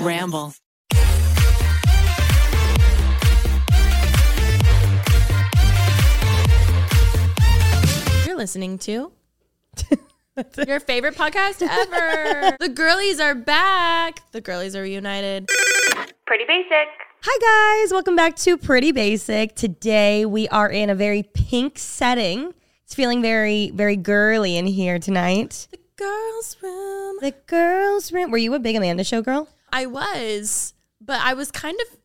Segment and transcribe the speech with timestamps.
[0.00, 0.54] Ramble.
[8.24, 9.12] You're listening to
[10.66, 12.56] your favorite podcast ever.
[12.60, 14.20] the girlies are back.
[14.32, 15.48] The girlies are reunited.
[16.26, 16.88] Pretty basic.
[17.22, 17.92] Hi, guys.
[17.92, 19.54] Welcome back to Pretty Basic.
[19.56, 22.54] Today we are in a very pink setting.
[22.84, 25.66] It's feeling very, very girly in here tonight.
[25.70, 27.16] The girls' room.
[27.20, 28.30] The girls' room.
[28.30, 29.48] Were you a big Amanda Show girl?
[29.74, 31.98] I was, but I was kind of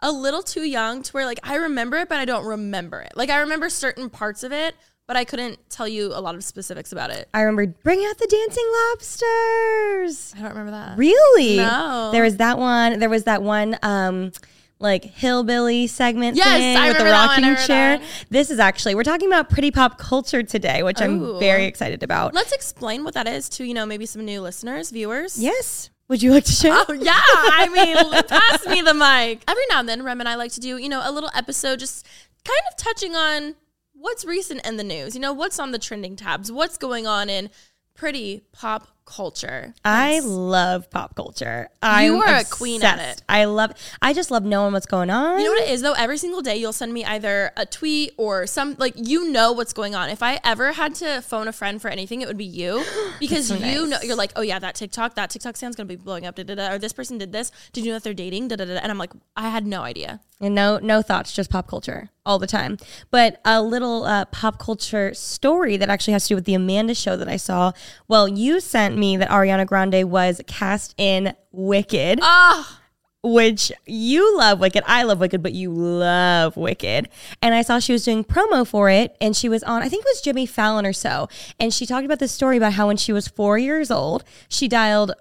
[0.00, 3.12] a little too young to where like I remember it, but I don't remember it.
[3.14, 4.74] Like I remember certain parts of it,
[5.06, 7.28] but I couldn't tell you a lot of specifics about it.
[7.34, 10.34] I remember Bring Out the Dancing Lobsters.
[10.34, 10.96] I don't remember that.
[10.96, 11.56] Really?
[11.58, 12.08] No.
[12.10, 12.98] There was that one.
[12.98, 13.76] There was that one.
[13.82, 14.32] Um,
[14.78, 18.00] like hillbilly segment Yes, thing I with the remember that one, I rocking chair.
[18.30, 22.32] This is actually we're talking about pretty pop culture today, which I'm very excited about.
[22.32, 25.38] Let's explain what that is to, you know, maybe some new listeners, viewers.
[25.38, 25.90] yes.
[26.10, 26.72] Would you like to share?
[26.74, 29.44] Oh yeah, I mean, pass me the mic.
[29.48, 31.78] Every now and then, Rem and I like to do, you know, a little episode,
[31.78, 32.04] just
[32.44, 33.54] kind of touching on
[33.92, 35.14] what's recent in the news.
[35.14, 37.48] You know, what's on the trending tabs, what's going on in
[37.94, 39.74] pretty pop culture.
[39.84, 41.68] I love pop culture.
[41.82, 43.22] You I'm are a queen at it.
[43.28, 43.72] I love.
[44.00, 45.38] I just love knowing what's going on.
[45.38, 45.94] You know what it is though?
[45.94, 49.72] Every single day you'll send me either a tweet or some like you know what's
[49.72, 50.08] going on.
[50.10, 52.84] If I ever had to phone a friend for anything, it would be you
[53.20, 55.96] because so you know you're like, oh yeah, that TikTok, that TikTok sound's gonna be
[55.96, 57.50] blowing up, da, da, da, or this person did this.
[57.72, 58.48] Did you know that they're dating?
[58.48, 58.80] Da, da, da, da.
[58.80, 60.20] And I'm like, I had no idea.
[60.40, 62.78] And no, no thoughts, just pop culture all the time.
[63.10, 66.94] But a little uh, pop culture story that actually has to do with the Amanda
[66.94, 67.72] show that I saw.
[68.08, 72.20] Well, you sent me that Ariana Grande was cast in Wicked.
[72.22, 72.76] Ah.
[73.22, 74.82] which you love Wicked.
[74.86, 77.08] I love Wicked, but you love Wicked.
[77.42, 80.04] And I saw she was doing promo for it, and she was on, I think
[80.04, 81.28] it was Jimmy Fallon or so.
[81.58, 84.68] And she talked about this story about how when she was four years old, she
[84.68, 85.12] dialed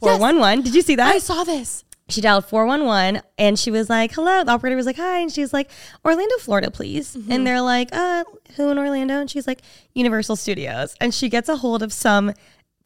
[0.00, 0.64] 411.
[0.64, 1.14] Did you see that?
[1.14, 1.84] I saw this.
[2.08, 4.44] she dialed 411 and she was like, hello.
[4.44, 5.18] The operator was like, hi.
[5.18, 5.70] And she was like,
[6.04, 7.16] Orlando, Florida, please.
[7.16, 7.32] Mm-hmm.
[7.32, 8.24] And they're like, uh,
[8.56, 9.20] who in Orlando?
[9.20, 9.62] And she's like,
[9.94, 10.94] Universal Studios.
[11.00, 12.32] And she gets a hold of some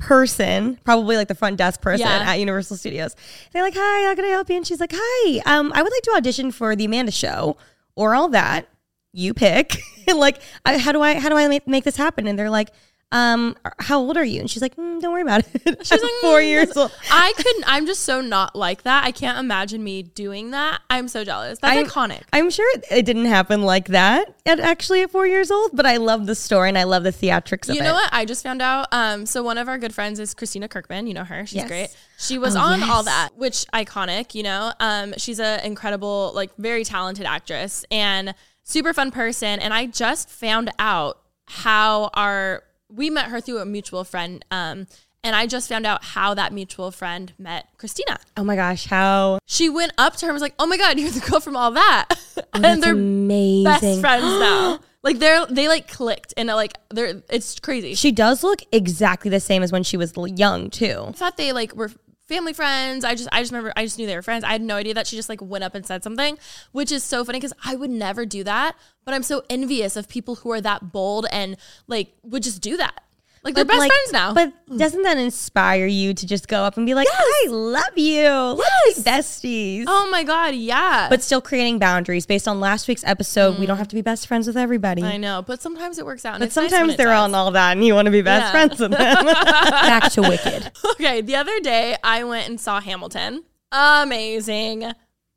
[0.01, 2.25] person, probably like the front desk person Yeah.
[2.31, 3.15] at Universal Studios.
[3.53, 4.57] They're like, hi, how can I help you?
[4.57, 7.57] And she's like, hi, um, I would like to audition for the Amanda show
[7.95, 8.67] or all that.
[9.13, 9.77] You pick.
[10.15, 12.27] like, I, how do I, how do I make, make this happen?
[12.27, 12.71] And they're like,
[13.13, 14.39] um, how old are you?
[14.41, 15.85] And she's like, mm, don't worry about it.
[15.87, 16.93] She's like four "Mm, years old.
[17.11, 17.65] I couldn't.
[17.67, 19.05] I'm just so not like that.
[19.05, 20.81] I can't imagine me doing that.
[20.89, 21.59] I'm so jealous.
[21.59, 22.23] That's I'm- iconic.
[22.33, 25.97] I'm sure it- didn't happen like that at actually at four years old, but I
[25.97, 27.85] love the story and I love the theatrics of You it.
[27.85, 28.09] know what?
[28.13, 28.87] I just found out.
[28.93, 31.07] Um, so one of our good friends is Christina Kirkman.
[31.09, 31.45] You know her.
[31.47, 31.69] She's Yes.
[31.69, 31.97] great.
[32.19, 34.35] She was Oh, on all that, which iconic.
[34.37, 39.59] You know, um, she's an incredible, like very talented actress and super fun person.
[39.59, 42.63] And I just found out how our
[42.93, 44.45] we met her through a mutual friend.
[44.51, 44.87] Um,
[45.23, 48.19] and I just found out how that mutual friend met Christina.
[48.37, 50.99] Oh my gosh, how She went up to her and was like, "Oh my god,
[50.99, 52.07] you're the girl from all that,"
[52.55, 53.65] and that's they're amazing.
[53.65, 54.81] best friends now.
[55.03, 57.95] Like they're they like clicked and like they're it's crazy.
[57.95, 61.05] She does look exactly the same as when she was young too.
[61.09, 61.91] I thought they like were
[62.31, 63.05] family friends.
[63.05, 64.45] I just I just remember I just knew they were friends.
[64.45, 66.39] I had no idea that she just like went up and said something,
[66.73, 68.77] which is so funny because I would never do that.
[69.05, 71.57] But I'm so envious of people who are that bold and
[71.89, 73.03] like would just do that.
[73.43, 74.35] Like they're best like- friends now.
[74.35, 74.77] But hmm.
[74.77, 78.29] doesn't that inspire you to just go up and be like, I love you.
[78.29, 79.85] Let's be besties.
[79.87, 81.07] oh my god, yeah.
[81.09, 83.53] But still creating boundaries based on last week's episode.
[83.53, 83.69] We hmm.
[83.69, 85.03] don't have to be best friends with everybody.
[85.03, 86.35] I know, but sometimes it works out.
[86.35, 87.25] And But it's nice sometimes they're does.
[87.25, 88.51] on all that and you want to be best Yeah.
[88.51, 89.25] friends with them.
[89.25, 90.73] Back to Wicked.
[90.93, 93.45] Okay, the other day I went and saw Hamilton.
[93.73, 94.81] Amazing.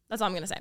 [0.09, 0.57] That's all I'm gonna say.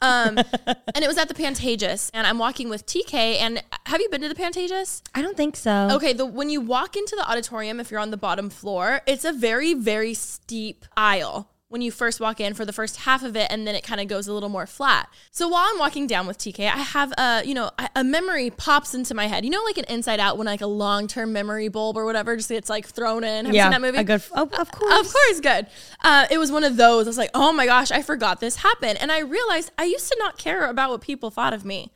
[0.00, 3.12] Um, and it was at the Pantages, and I'm walking with TK.
[3.12, 5.02] And have you been to the Pantages?
[5.14, 5.88] I don't think so.
[5.92, 9.24] Okay, the when you walk into the auditorium, if you're on the bottom floor, it's
[9.24, 11.50] a very very steep aisle.
[11.70, 14.00] When you first walk in for the first half of it and then it kind
[14.00, 15.08] of goes a little more flat.
[15.30, 18.94] So while I'm walking down with TK, I have a, you know, a- memory pops
[18.94, 19.44] into my head.
[19.44, 22.48] You know like an inside out when like a long-term memory bulb or whatever just
[22.48, 23.44] gets like thrown in.
[23.44, 23.98] Have you seen that movie?
[23.98, 24.22] a good.
[24.34, 25.00] Oh, of course.
[25.00, 25.66] Of course, good.
[26.02, 27.06] Uh, it was one of those.
[27.06, 28.98] I was like, oh my gosh, I forgot this happened.
[29.00, 31.92] And I realized I used to not care about what people thought of me.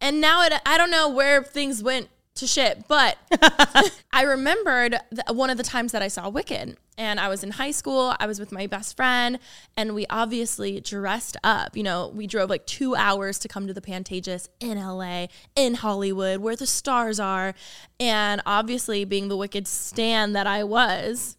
[0.00, 3.18] And now it, I don't know where things went to shit, but
[4.12, 6.76] I remembered th- one of the times that I saw Wicked.
[6.96, 9.38] And I was in high school, I was with my best friend,
[9.76, 11.76] and we obviously dressed up.
[11.76, 15.74] You know, we drove like two hours to come to the Pantages in LA, in
[15.74, 17.54] Hollywood, where the stars are.
[18.00, 21.36] And obviously, being the Wicked stan that I was,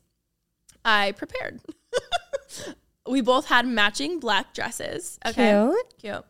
[0.85, 1.59] I prepared.
[3.09, 5.19] we both had matching black dresses.
[5.25, 5.51] Okay.
[5.51, 5.99] Cute.
[5.99, 6.25] Cute.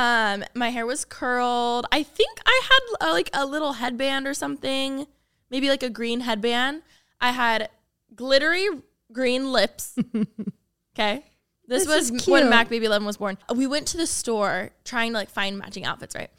[0.00, 1.84] Um, my hair was curled.
[1.92, 5.06] I think I had uh, like a little headband or something,
[5.50, 6.80] maybe like a green headband.
[7.20, 7.68] I had
[8.14, 8.66] glittery
[9.12, 9.94] green lips.
[10.94, 11.26] okay.
[11.66, 12.48] This, This was when.
[12.48, 13.36] Mac Baby 11 was born.
[13.54, 16.30] We went to the store trying to like find matching outfits, right?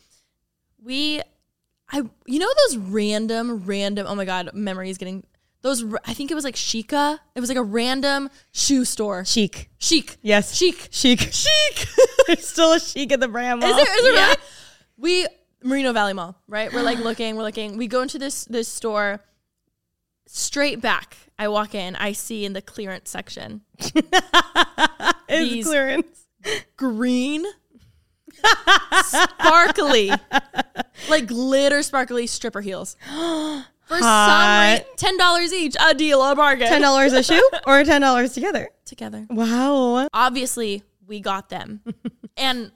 [0.83, 1.21] We,
[1.91, 5.23] I, you know, those random, random, oh my God, memory is getting
[5.61, 7.19] those, I think it was like Chica.
[7.35, 9.23] It was like a random shoe store.
[9.23, 9.67] Shiekh.
[9.79, 10.17] Shiekh.
[10.21, 10.59] Yes.
[10.59, 10.89] Shiekh.
[10.89, 11.45] Shiekh.
[11.45, 11.87] Shiekh.
[12.27, 13.63] There's still a Shiekh at the brand.
[13.63, 14.25] Is there, is there Yeah.
[14.27, 14.37] really?
[14.97, 15.27] We
[15.63, 16.71] Moreno Valley Mall, right?
[16.73, 17.77] We're like looking, we're looking.
[17.77, 19.21] We go into this this store.
[20.27, 21.95] Straight back, I walk in.
[21.95, 23.61] I see in the clearance section
[25.27, 26.25] It's clearance.
[26.77, 27.45] green,
[29.03, 30.11] sparkly,
[31.09, 32.95] like glitter sparkly stripper heels.
[33.91, 34.69] For some Hot.
[34.71, 36.69] reason, ten dollars each, a deal, a bargain.
[36.69, 38.69] Ten dollars a shoe or ten dollars together.
[38.85, 39.27] together.
[39.29, 40.07] Wow.
[40.13, 41.81] Obviously, we got them,
[42.37, 42.71] and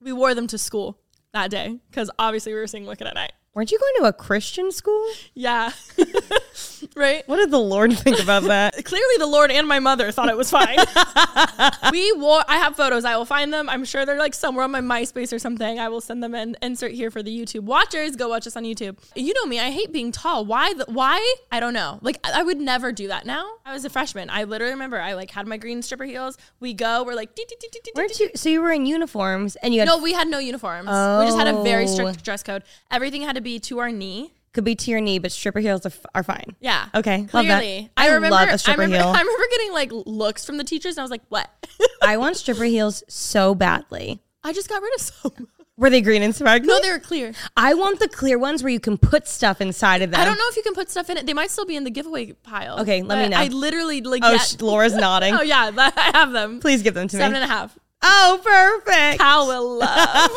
[0.00, 0.96] we wore them to school
[1.32, 3.32] that day because obviously we were seeing Wicked at night.
[3.52, 5.04] Weren't you going to a Christian school?
[5.34, 5.72] Yeah.
[6.98, 7.22] right?
[7.26, 8.84] What did the Lord think about that?
[8.84, 10.76] Clearly, the Lord and my mother thought it was fine.
[11.92, 13.04] we wore, I have photos.
[13.04, 13.68] I will find them.
[13.68, 15.78] I'm sure they're like somewhere on my MySpace or something.
[15.78, 18.16] I will send them and insert here for the YouTube watchers.
[18.16, 18.98] Go watch us on YouTube.
[19.14, 20.44] You know me, I hate being tall.
[20.44, 20.74] Why?
[20.74, 21.34] The, why?
[21.52, 21.98] I don't know.
[22.02, 23.50] Like, I I would never do that now.
[23.66, 24.30] I was a freshman.
[24.30, 26.38] I literally remember I like had my green stripper heels.
[26.60, 28.30] We go, we're like, "Dee, dee, dee, dee, dee, Weren't you?
[28.36, 30.86] So you were in uniforms and you had No, we had no uniforms.
[30.86, 31.86] We just had a very Oh.
[31.86, 32.62] strict dress code.
[32.90, 34.32] Everything had to be to our knee.
[34.58, 36.56] Could be to your knee, but stripper heels are, f- are fine.
[36.58, 36.88] Yeah.
[36.94, 37.60] Okay, love that.
[37.60, 37.90] Clearly.
[37.96, 39.14] I remember, love a stripper I remember, heel.
[39.16, 41.48] I remember getting like looks from the teachers and I was like, what?
[42.02, 44.20] I want stripper heels so badly.
[44.42, 45.48] I just got rid of some.
[45.76, 46.66] Were they green and sparkly?
[46.66, 47.32] No, they were clear.
[47.56, 50.20] I want the clear ones where you can put stuff inside of them.
[50.20, 51.24] I don't know if you can put stuff in it.
[51.26, 52.80] They might still be in the giveaway pile.
[52.80, 53.36] Okay, let me know.
[53.36, 55.34] I literally like Oh, sh- Laura's nodding.
[55.34, 56.58] Oh yeah, I have them.
[56.58, 57.36] Please give them to Seven me.
[57.40, 57.78] and a half.
[58.02, 59.20] Oh, perfect.
[59.20, 60.30] Cal will love.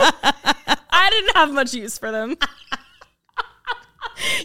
[0.94, 2.36] I didn't have much use for them.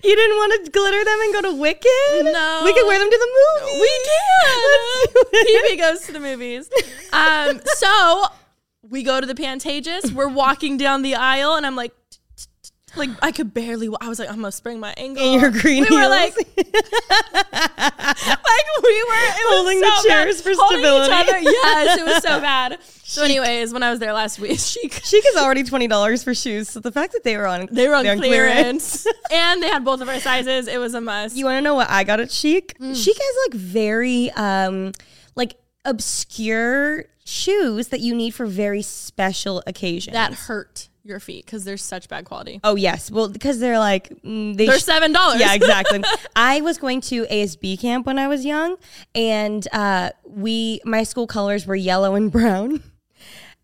[0.06, 2.24] You didn't want to glitter them and go to Wicked?
[2.24, 2.62] No.
[2.64, 3.28] We could wear them to the
[3.62, 3.80] movie.
[3.80, 5.28] We can.
[5.32, 5.66] it.
[5.68, 6.70] Phoebe goes to the movies.
[7.12, 8.24] Um, so
[8.88, 10.12] we go to the Pantages.
[10.12, 11.92] We're walking down the aisle, and I'm like,
[12.94, 13.88] like I could barely.
[14.00, 15.22] I was like, I'm gonna sprain my ankle.
[15.34, 16.66] In your green we were like, like
[18.82, 20.04] we were Holding the bad.
[20.06, 21.12] chairs for Holding each stability.
[21.12, 21.38] other.
[21.40, 22.78] Yes, it was so bad.
[23.08, 26.34] So, anyways, when I was there last week, she Shiekh is already twenty dollars for
[26.34, 29.68] shoes, so the fact that they were on they were on they're clearance, and they
[29.68, 30.66] had both of our sizes.
[30.66, 31.36] It was a must.
[31.36, 32.76] You want to know what I got at Shiekh?
[32.78, 32.90] Mm.
[32.90, 34.92] Shiekh has like very um
[35.36, 35.54] like
[35.84, 40.14] obscure shoes that you need for very special occasions.
[40.14, 42.60] that hurt your feet because they're such bad quality.
[42.64, 45.40] Oh yes, well because they're like mm, they They're sh- seven dollars.
[45.40, 46.02] Yeah, exactly.
[46.36, 48.76] I was going to ASB camp when I was young,
[49.14, 52.82] and uh, we my school colors were yellow and brown.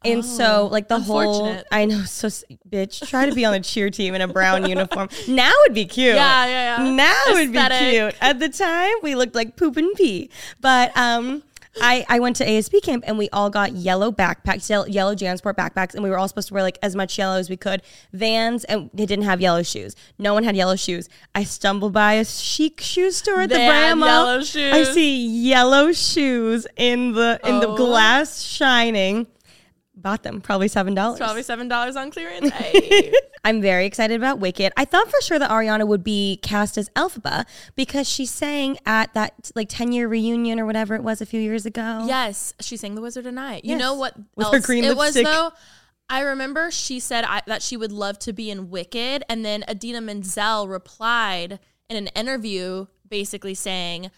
[0.04, 1.56] And so, like the whole.
[1.71, 2.28] I know, so
[2.68, 5.09] bitch, try to be on a cheer team in a brown uniform.
[5.28, 6.14] Now would be cute.
[6.14, 6.90] Yeah, yeah, yeah.
[6.90, 7.59] Now would be
[7.90, 8.14] cute.
[8.21, 10.30] At the time, we looked like poop and pee.
[10.61, 11.42] But um,
[11.80, 15.54] I I went to ASB camp and we all got yellow backpacks, yellow, yellow JanSport
[15.54, 17.82] backpacks, and we were all supposed to wear like as much yellow as we could.
[18.12, 19.97] Vans, and they didn't have yellow shoes.
[20.18, 21.09] No one had yellow shoes.
[21.35, 24.40] I stumbled by a Shiekh shoe store at They the Mall.
[24.40, 27.76] I see yellow shoes in the in the Oh.
[27.76, 29.26] glass shining.
[29.94, 31.18] Bought them, probably seven dollars.
[31.18, 32.50] Probably seven dollars on clearance.
[32.52, 33.12] Hey.
[33.44, 34.72] I'm very excited about Wicked.
[34.76, 37.44] I thought for sure that Ariana would be cast as Elphaba
[37.75, 41.40] because she sang at that like 10 year reunion or whatever it was a few
[41.40, 42.04] years ago.
[42.06, 43.78] yes, she sang "The Wizard and I." You Yes.
[43.80, 45.25] know what With her green it was lipstick.
[45.26, 45.50] though?
[46.08, 49.62] I remember she said I, that she would love to be in Wicked, and then
[49.68, 51.58] Idina Menzel replied
[51.90, 54.11] in an interview, basically saying.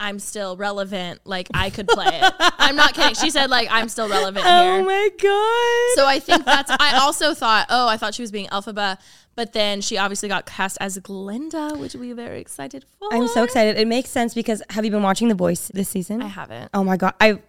[0.00, 1.20] I'm still relevant.
[1.24, 2.34] Like I could play it.
[2.58, 3.14] I'm not kidding.
[3.14, 4.54] She said like I'm still relevant here.
[4.54, 5.96] Oh my god.
[5.96, 6.70] So I think that's.
[6.70, 8.98] I also thought, oh, I thought she was being Elphaba,
[9.34, 13.12] but then she obviously got cast as Glinda, which we are very excited for.
[13.12, 13.76] I'm so excited.
[13.76, 16.22] It makes sense because have you been watching The Voice this season?
[16.22, 16.70] I haven't.
[16.74, 17.14] Oh my god.
[17.20, 17.40] I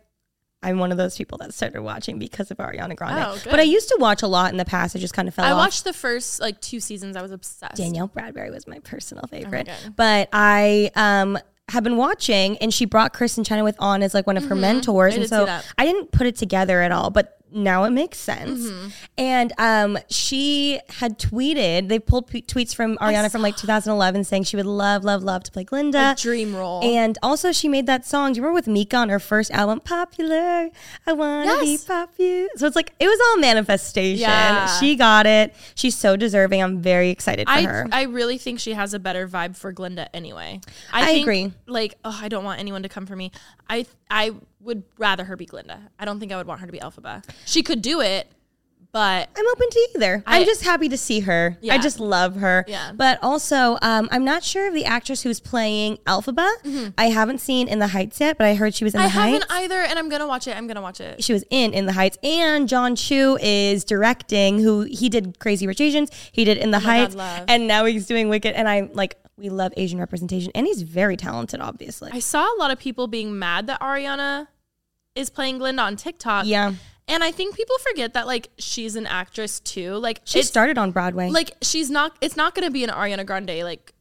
[0.61, 3.25] I'm one of those people that started watching because of Ariana Grande.
[3.27, 3.49] Oh, good.
[3.49, 4.95] but I used to watch a lot in the past.
[4.95, 5.57] I just kind of fell I off.
[5.57, 7.15] watched the first like two seasons.
[7.15, 7.75] I was obsessed.
[7.75, 9.67] Danielle Bradbery was my personal favorite.
[9.67, 9.93] God.
[9.95, 11.37] But I um
[11.69, 14.43] have been watching and she brought Chris and Kristin Chenoweth on as like one of
[14.43, 14.61] her mm-hmm.
[14.61, 15.13] mentors.
[15.13, 15.65] I and did so that.
[15.77, 18.61] I didn't put it together at all, but now it makes sense.
[18.61, 18.87] Mm-hmm.
[19.17, 24.43] And um she had tweeted, they pulled p- tweets from Ariana from like 2011 saying
[24.43, 26.11] she would love, love, love to play Glinda.
[26.11, 26.83] A dream role.
[26.83, 28.33] And also, she made that song.
[28.33, 30.69] Do you remember with Mika on her first album, "Popular"?
[31.05, 32.47] I wanna be popular.
[32.55, 34.21] So it's like it was all manifestation.
[34.21, 34.67] Yeah.
[34.79, 35.55] She got it.
[35.75, 36.61] She's so deserving.
[36.61, 37.87] I'm very excited for I, her.
[37.91, 40.61] I really think she has a better vibe for Glinda anyway.
[40.91, 41.53] I think, agree.
[41.67, 43.31] Like, oh, I don't want anyone to come for me.
[43.69, 45.79] I I would rather her be Glinda.
[45.99, 47.23] I don't think I would want her to be Elphaba.
[47.45, 48.27] She could do it,
[48.91, 50.23] but I'm open to either.
[50.25, 51.57] I, I- am just happy to see her.
[51.69, 52.65] I just love her.
[52.67, 52.91] Yeah.
[52.93, 56.91] But also, um, I'm not sure of the actress who's playing Elphaba.
[56.97, 59.17] I haven't seen In the Heights yet, but I heard she was in Mm-hmm.
[59.19, 60.57] I the haven't either, and I'm gonna watch it.
[60.57, 61.23] I'm gonna watch it.
[61.23, 64.59] she was in In the Heights, and Jon Chu is directing.
[64.59, 67.45] Who he did Crazy Rich Asians, he did In the Oh God, Heights, love.
[67.47, 68.55] and now he's doing Wicked.
[68.55, 72.11] And I'm like, we love Asian representation, and he's very talented, obviously.
[72.13, 74.47] I saw a lot of people being mad that Ariana
[75.15, 76.45] is playing Glinda on TikTok.
[76.45, 76.73] yeah,
[77.07, 79.95] and I think people forget that like she's an actress too.
[79.95, 81.29] Like she started on Broadway.
[81.29, 82.15] like she's not.
[82.21, 83.93] It's not gonna be an Ariana Grande like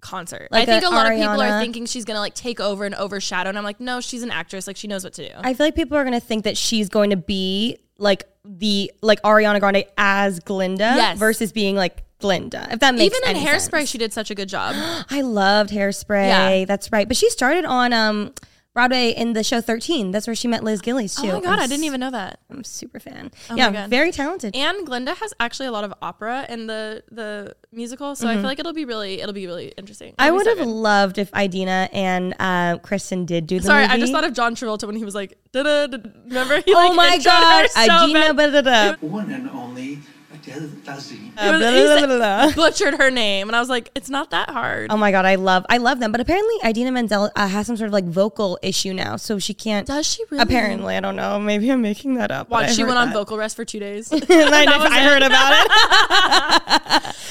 [0.00, 0.48] concert.
[0.50, 2.84] Like I think a a, lot of people are thinking she's gonna like take over
[2.84, 3.48] and overshadow.
[3.48, 4.66] And I'm like, no, she's an actress.
[4.66, 5.34] Like she knows what to do.
[5.38, 9.20] I feel like people are gonna think that she's going to be like the like
[9.22, 11.18] Ariana Grande as Glinda Yes.
[11.18, 12.68] versus being like Glinda.
[12.70, 13.90] If that makes Even in any Hairspray, sense.
[13.90, 14.74] she did such a good job.
[15.10, 16.28] I loved Hairspray.
[16.60, 16.64] Yeah.
[16.64, 17.06] That's right.
[17.06, 18.32] But she started on um
[18.74, 20.10] Broadway in the show 13.
[20.10, 21.30] That's where she met Liz Gillies too.
[21.30, 22.40] oh my god, I'm I didn't even know that.
[22.50, 23.30] I'm super fan.
[23.48, 23.88] my yeah, God.
[23.88, 24.54] very talented.
[24.54, 28.42] And Glinda has actually a lot of opera in the the musical, so I feel
[28.44, 30.12] like it'll be really it'll be really interesting.
[30.12, 30.20] Mm-hmm.
[30.20, 30.72] I It'll be would so have good.
[30.74, 33.94] loved if Idina and uh, Kristin did do the Sorry, movie.
[33.94, 35.96] I just thought of John Travolta when he was like, da-da,
[36.26, 36.60] remember?
[36.60, 40.00] He, Oh like, my introed god, her so Idina, one and only
[40.46, 40.52] He
[41.42, 44.92] blah, blah, blah, butchered her name, and I was like, it's not that hard.
[44.92, 46.12] Oh my god, I love I love them.
[46.12, 49.54] But apparently Idina Menzel uh, has some sort of like vocal issue now, so she
[49.54, 49.86] can't.
[49.86, 50.42] Does she really?
[50.42, 51.40] Apparently, I don't know.
[51.40, 52.48] Maybe I'm making that up.
[52.48, 54.12] Watch, she went on vocal rest for two days.
[54.12, 55.70] I, I heard about it.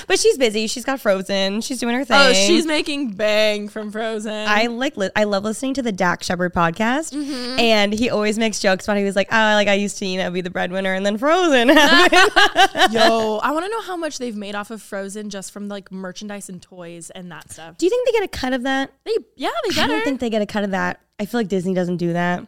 [0.07, 0.67] But she's busy.
[0.67, 1.61] She's got Frozen.
[1.61, 2.17] She's doing her thing.
[2.19, 4.47] oh, she's making bang from Frozen.
[4.47, 7.59] I like li- I love listening to the Dax Shepard podcast, Mm-hmm.
[7.59, 8.97] and he always makes jokes about.
[8.97, 11.17] He was like, "Oh, like I used to, you know, be the breadwinner, and then
[11.17, 11.75] Frozen." Yo,
[13.43, 16.49] I want to know how much they've made off of Frozen just from like merchandise
[16.49, 17.77] and toys and that stuff.
[17.77, 18.91] do you think they get a cut of that?
[19.05, 20.99] They, yeah, they I don't think they get a cut of that.
[21.19, 22.45] I feel like Disney doesn't do that.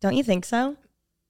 [0.00, 0.76] Don't you think so?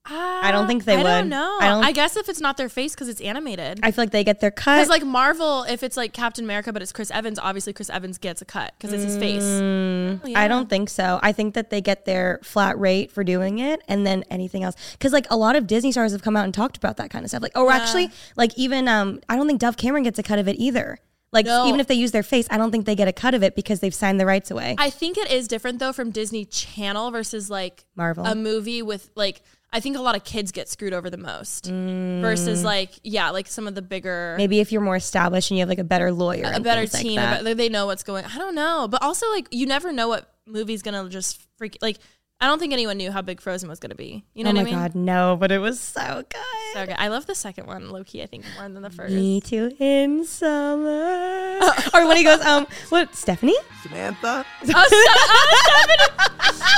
[0.06, 1.06] I don't think they would.
[1.06, 1.20] I would.
[1.22, 1.58] don't know.
[1.60, 3.80] I don't- I guess if it's not their face because it's animated.
[3.82, 4.76] I feel like they get their cut.
[4.76, 8.18] Because like Marvel, if it's like Captain America, but it's Chris Evans, obviously Chris Evans
[8.18, 9.42] gets a cut because it's his face.
[9.42, 10.38] Mm, yeah.
[10.40, 11.18] I don't think so.
[11.22, 14.74] I think that they get their flat rate for doing it and then anything else.
[14.92, 17.24] Because like a lot of Disney stars have come out and talked about that kind
[17.24, 17.42] of stuff.
[17.42, 17.76] Like, oh, Yeah.
[17.76, 20.98] actually, like even um, I don't think Dove Cameron gets a cut of it either.
[21.32, 21.66] Like No.
[21.66, 23.56] even if they use their face, I don't think they get a cut of it
[23.56, 24.76] because they've signed the rights away.
[24.78, 28.24] I think it is different though from Disney Channel versus like Marvel.
[28.24, 29.42] a movie with like
[29.74, 33.48] I think a lot of kids get screwed over the most versus like yeah like
[33.48, 34.36] some of the bigger Mm.
[34.38, 36.94] Maybe if you're more established and you have like a better lawyer, a better things
[36.94, 39.66] like team a bet- they know what's going I don't know but also like you
[39.66, 41.98] never know what movie's gonna just freak like
[42.40, 44.60] I don't think anyone knew how big Frozen was gonna be you know oh what
[44.60, 45.36] I mean Oh my god, no!
[45.38, 46.40] But it was so good.
[46.74, 49.14] so good I love the second one low key I think more than the first
[49.14, 51.60] Me too in summer.
[51.94, 53.56] or when he goes, um, what Stephanie?
[53.82, 54.44] Samantha?
[54.62, 54.64] Oh,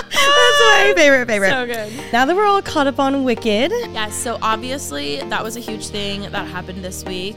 [0.09, 1.51] That's my favorite favorite.
[1.51, 5.57] so good Now that we're all caught up on Wicked, Yes, so obviously that was
[5.57, 7.37] a huge thing that happened this week.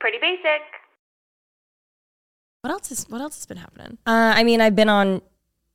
[0.00, 0.62] Pretty basic.
[2.62, 3.98] What else is what else has been happening?
[4.06, 5.22] Uh, I mean, I've been on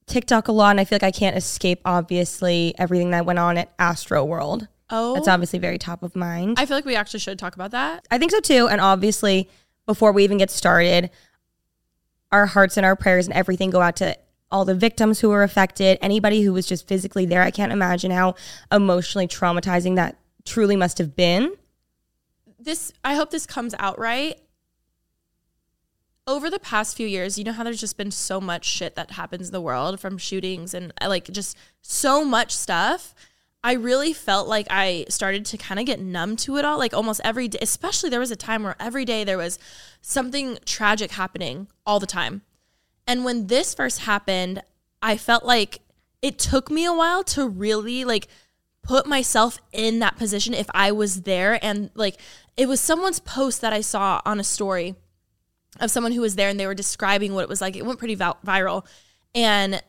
[0.06, 3.58] TikTok a lot, and I feel like I can't escape, obviously, everything that went on
[3.58, 4.68] at Astroworld.
[4.90, 6.60] Oh, That's obviously very top of mind.
[6.60, 8.06] I, I feel like we actually should talk about that.
[8.12, 8.68] I think so too.
[8.68, 9.50] And obviously,
[9.86, 11.10] before we even get started,
[12.32, 14.18] our hearts and our prayers and everything go out to
[14.52, 17.42] all the victims who were affected, anybody who was just physically there.
[17.42, 18.36] I can't imagine how
[18.72, 21.56] emotionally traumatizing that truly must have been.
[22.60, 24.40] This I hope this comes out right.
[26.26, 29.12] Over the past few years, you know how there's just been so much shit that
[29.12, 33.14] happens in the world from shootings and uh, like just so much stuff.
[33.62, 36.78] I really felt like I started to kind of get numb to it all.
[36.78, 39.60] Like almost every day, especially there was a time where every day there was
[40.02, 42.42] something tragic happening all the time.
[43.06, 44.62] And when this first happened,
[45.02, 45.80] I felt like
[46.22, 48.30] it took me a while to really like
[48.82, 52.18] put myself in that position if I was there and like
[52.56, 54.96] it was someone's post that I saw on a story
[55.80, 57.76] of someone who was there and they were describing what it was like.
[57.76, 58.86] It went pretty viral
[59.34, 59.82] and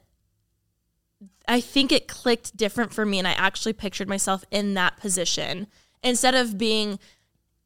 [1.46, 5.66] I think it clicked different for me and I actually pictured myself in that position
[6.02, 6.98] instead of being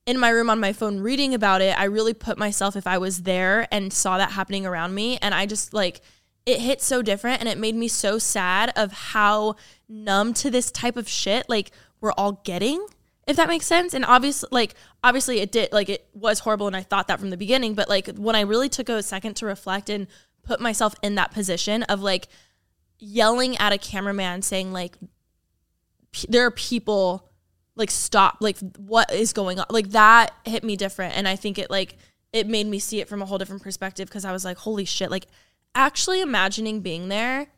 [0.07, 1.79] in my room on my phone reading about it.
[1.79, 5.35] I really put myself if I was there and saw that happening around me and
[5.35, 6.01] I just like
[6.47, 9.57] it hit so different and it made me so sad of how
[9.89, 11.71] numb to this type of shit like
[12.01, 12.85] we're all getting
[13.28, 13.94] if that makes sense.
[13.94, 17.30] And obviously like obviously it did like it was horrible and i thought that from
[17.30, 20.08] the beginning but like when i really took a second to reflect and
[20.42, 22.26] put myself in that position of like
[22.99, 24.97] yelling at a cameraman saying like
[26.28, 27.28] there are people
[27.76, 29.66] like stop like what is going on?
[29.70, 31.16] Like that hit me different.
[31.16, 31.97] And i think it like
[32.32, 34.85] it made me see it from a whole different perspective because i was like holy
[34.85, 35.11] shit.
[35.11, 35.26] Like
[35.75, 37.49] actually imagining being there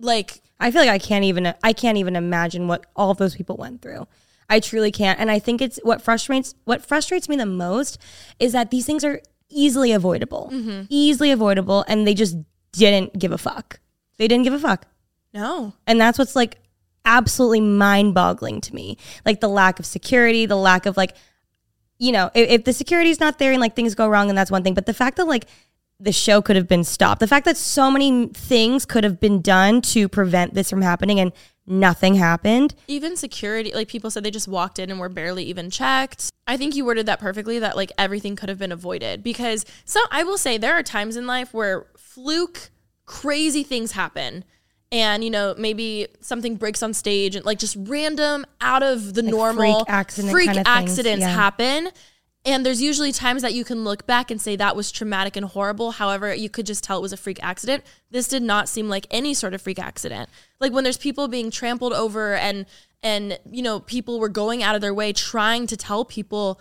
[0.00, 3.34] like I feel like I can't even I can't even imagine what all of those
[3.34, 4.06] people went through.
[4.50, 5.20] I truly can't.
[5.20, 7.98] And I think it's what frustrates what frustrates me the most
[8.38, 10.50] is that these things are easily avoidable.
[10.52, 10.82] Mm-hmm.
[10.88, 12.36] Easily avoidable and they just
[12.72, 13.80] didn't give a fuck.
[14.16, 14.86] They didn't give a fuck.
[15.32, 16.58] no And that's what's like
[17.04, 18.98] absolutely mind boggling to me.
[19.24, 21.16] Like the lack of security, the lack of like,
[21.98, 24.36] you know, if, if the security is not there and like things go wrong, then
[24.36, 24.74] that's one thing.
[24.74, 25.46] But the fact that like
[26.00, 29.42] the show could have been stopped, the fact that so many things could have been
[29.42, 31.32] done to prevent this from happening and
[31.66, 32.74] nothing happened.
[32.86, 36.56] even security like people said they just walked in and were barely even checked i
[36.56, 40.24] think you worded that perfectly that like everything could have been avoided because so i
[40.24, 42.70] will say there are times in life where fluke
[43.04, 44.44] crazy things happen
[44.90, 49.22] and you know maybe something breaks on stage and like just random out of the
[49.22, 51.28] normal freak accident freak accidents yeah.
[51.28, 51.90] happen
[52.44, 55.44] and there's usually times that you can look back and say that was traumatic and
[55.46, 55.90] horrible.
[55.92, 57.84] However, you could just tell it was a freak accident.
[58.10, 60.28] This did not seem like any sort of freak accident.
[60.60, 62.66] Like when there's people being trampled over and
[63.02, 66.60] and you know people were going out of their way trying to tell people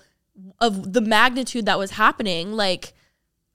[0.59, 2.93] of the magnitude that was happening like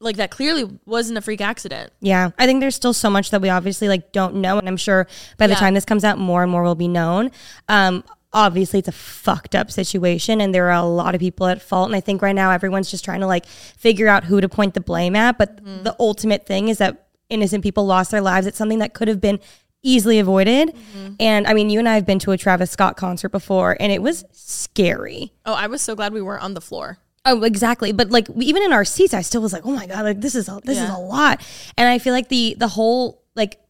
[0.00, 1.92] like that clearly wasn't a freak accident.
[2.00, 4.76] Yeah, I think there's still so much that we obviously like don't know, and I'm
[4.76, 5.06] sure
[5.38, 5.58] by the Yeah.
[5.60, 7.30] time this comes out, more and more will be known.
[7.68, 8.02] Um,
[8.32, 11.88] obviously, it's a fucked up situation, and there are a lot of people at fault.
[11.88, 14.74] And I think right now everyone's just trying to like figure out who to point
[14.74, 15.38] the blame at.
[15.38, 15.82] But Mm-hmm.
[15.84, 18.46] the ultimate thing is that innocent people lost their lives.
[18.46, 19.38] It's something that could have been
[19.82, 20.68] easily avoided.
[20.74, 21.14] Mm-hmm.
[21.20, 23.90] And I mean, you and I have been to a Travis Scott concert before, and
[23.92, 25.32] it was scary.
[25.44, 26.98] Oh, I was so glad we weren't on the floor.
[27.24, 27.92] Oh, exactly.
[27.92, 30.34] But like even in our seats, I still was like, oh my god, like this
[30.34, 31.40] is a, this is a lot.
[31.76, 33.60] And I feel like the the whole like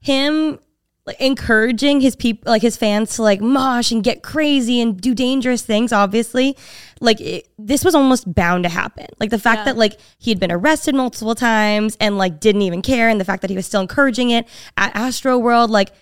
[0.00, 0.58] him
[1.06, 5.14] like encouraging his people like his fans to like mosh and get crazy and do
[5.14, 6.56] dangerous things obviously
[7.00, 9.64] like it, this was almost bound to happen like the fact Yeah.
[9.64, 13.24] that like he had been arrested multiple times and like didn't even care and the
[13.24, 15.92] fact that he was still encouraging it at Astroworld like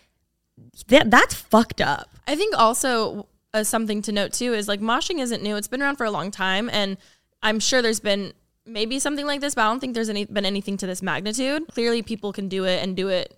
[0.88, 5.18] that that's fucked up I think also uh, something to note too is like moshing
[5.20, 5.56] isn't new.
[5.56, 6.96] It's been around for a long time, and
[7.42, 8.32] I'm sure there's been
[8.64, 11.66] maybe something like this, but I don't think there's any been anything to this magnitude.
[11.72, 13.36] Clearly, people can do it and do it.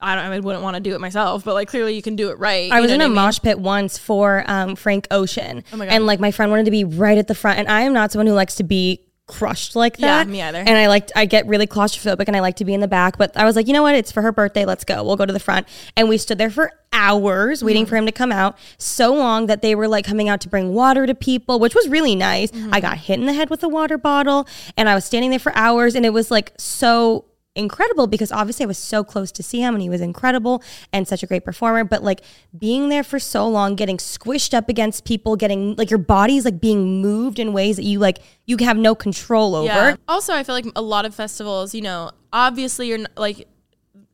[0.00, 0.24] I don't.
[0.24, 2.70] I wouldn't want to do it myself, but like clearly, you can do it right.
[2.70, 3.14] I was in a mean?
[3.14, 5.64] mosh pit once for um, Frank Ocean.
[5.72, 5.92] Oh my God.
[5.92, 7.58] And like my friend wanted to be right at the front.
[7.58, 10.26] And I am not someone who likes to be crushed like that.
[10.26, 10.58] Yeah, me either.
[10.58, 13.16] And I like I get really claustrophobic and I like to be in the back.
[13.18, 13.94] But I was like, you know what?
[13.94, 14.64] It's for her birthday.
[14.66, 15.02] Let's go.
[15.02, 15.66] We'll go to the front.
[15.96, 17.88] And we stood there for hours waiting Mm-hmm.
[17.90, 18.56] for him to come out.
[18.78, 21.88] So long that they were like coming out to bring water to people, which was
[21.88, 22.50] really nice.
[22.50, 22.74] Mm-hmm.
[22.74, 25.38] I got hit in the head with a water bottle and I was standing there
[25.40, 27.24] for hours and it was like so
[27.56, 31.08] incredible because obviously I was so close to see him and he was incredible and
[31.08, 31.84] such a great performer.
[31.84, 32.20] But like
[32.56, 36.60] being there for so long, getting squished up against people, getting like your body's like
[36.60, 39.66] being moved in ways that you like you have no control over.
[39.66, 39.96] Yeah.
[40.08, 43.48] Also, I feel like a lot of festivals, you know, obviously you're like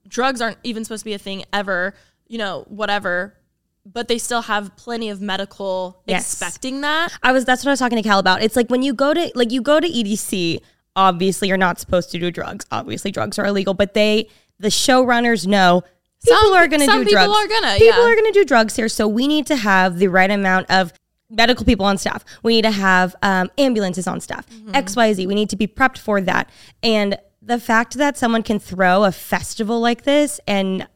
[0.08, 1.94] drugs aren't even supposed to be a thing ever,
[2.28, 3.34] you know, whatever,
[3.84, 6.32] but they still have plenty of medical Yes.
[6.32, 7.12] expecting that.
[7.22, 8.42] I was that's what I was talking to Cal about.
[8.42, 10.60] It's like when you go to like you go to EDC,
[10.96, 12.66] obviously you're not supposed to do drugs.
[12.70, 14.28] Obviously drugs are illegal, but they
[14.58, 15.82] the showrunners know
[16.24, 17.44] people Some- are going to do people drugs.
[17.44, 18.08] are gonna, people yeah.
[18.08, 20.92] are going to do drugs here, so we need to have the right amount of
[21.30, 22.24] medical people on staff.
[22.42, 24.48] We need to have um, ambulances on staff.
[24.50, 24.74] Mm-hmm.
[24.74, 25.26] X Y Z.
[25.26, 26.50] We need to be prepped for that.
[26.82, 30.86] And the fact that someone can throw a festival like this and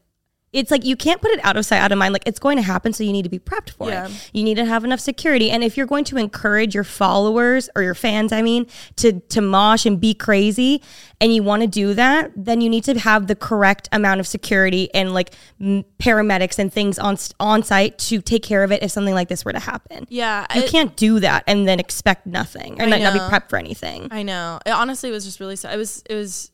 [0.57, 2.13] it's like you can't put it out of sight, out of mind.
[2.13, 4.07] Like it's going to happen, so you need to be prepped for Yeah.
[4.07, 4.29] it.
[4.33, 5.49] You need to have enough security.
[5.51, 8.67] And if you're going to encourage your followers or your fans, I mean,
[8.97, 10.81] to to mosh and be crazy,
[11.21, 14.27] and you want to do that, then you need to have the correct amount of
[14.27, 18.83] security and like m- paramedics and things on on site to take care of it
[18.83, 20.05] if something like this were to happen.
[20.09, 20.45] Yeah.
[20.55, 23.57] You it- can't do that and then expect nothing or not, not be prepped for
[23.57, 24.07] anything.
[24.11, 24.59] I know.
[24.65, 25.73] It honestly was just really sad.
[25.73, 26.51] It was it was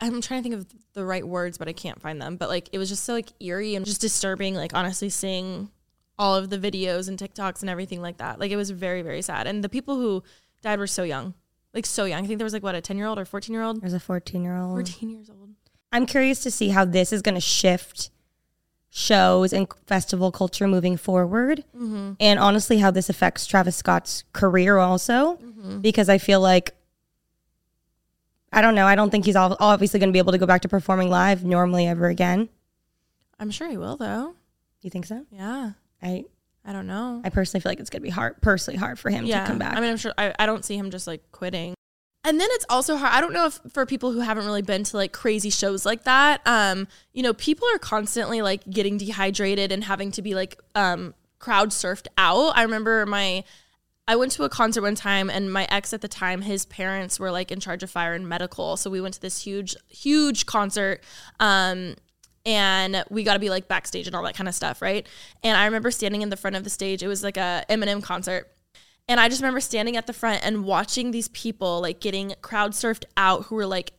[0.00, 2.36] I'm trying to think of the right words, but I can't find them.
[2.36, 5.70] But like it was just so like eerie and just disturbing, like honestly seeing
[6.18, 8.38] all of the videos and TikToks and everything like that.
[8.40, 9.46] Like it was very, very sad.
[9.46, 10.22] And the people who
[10.62, 11.34] died were so young.
[11.74, 12.24] Like so young.
[12.24, 13.80] I think there was like what, a ten year old or fourteen year old?
[13.80, 14.74] There's a 14 year old.
[14.74, 15.50] Fourteen years old.
[15.92, 18.10] I'm curious to see how this is going to shift
[18.90, 21.64] shows and festival culture moving forward.
[21.76, 22.12] Mm-hmm.
[22.20, 25.78] And honestly, how this affects Travis Scott's career also, mm-hmm.
[25.80, 26.74] because I feel like,
[28.52, 30.46] I don't know, I don't think he's ob- obviously going to be able to go
[30.46, 32.48] back to performing live normally ever again.
[33.38, 34.34] I'm sure he will though.
[34.80, 35.26] You think so?
[35.30, 35.72] Yeah.
[36.02, 36.24] I,
[36.64, 37.20] I don't know.
[37.24, 39.40] I personally feel like it's going to be hard, personally hard for him yeah.
[39.40, 39.76] to come back.
[39.76, 40.12] I mean, I'm sure.
[40.16, 41.74] I, I don't see him just like quitting.
[42.24, 43.12] And then it's also hard.
[43.12, 46.04] I don't know if for people who haven't really been to like crazy shows like
[46.04, 50.60] that, um, you know, people are constantly like getting dehydrated and having to be like
[50.74, 52.56] um crowd surfed out.
[52.56, 53.44] I remember my
[54.08, 57.20] I went to a concert one time and my ex at the time, his parents
[57.20, 58.78] were like in charge of fire and medical.
[58.78, 61.04] So we went to this huge, huge concert.
[61.38, 61.94] Um,
[62.46, 65.06] and we got to be like backstage and all that kind of stuff, right?
[65.44, 67.02] And I remember standing in the front of the stage.
[67.02, 68.50] It was like a Eminem concert.
[69.08, 72.72] And I just remember standing at the front and watching these people like getting crowd
[72.72, 73.92] surfed out who were like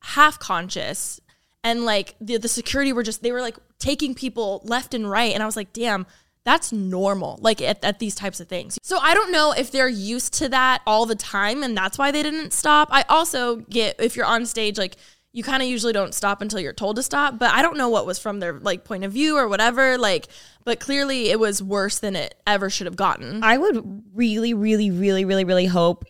[0.00, 1.18] half conscious.
[1.64, 5.32] And like the, the security were just, they were like taking people left and right.
[5.32, 6.06] And I was like, damn,
[6.46, 8.78] that's normal, like at, at these types of things.
[8.82, 12.12] So I don't know if they're used to that all the time and that's why
[12.12, 12.88] they didn't stop.
[12.92, 14.96] I also get if you're on stage, like
[15.32, 17.38] you kind of usually don't stop until you're told to stop.
[17.38, 19.98] But I don't know what was from their like point of view or whatever.
[19.98, 20.28] Like,
[20.64, 23.42] but clearly it was worse than it ever should have gotten.
[23.42, 26.04] I would really, really, really, really, really hope